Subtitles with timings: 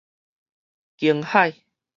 [0.97, 1.53] 驚訝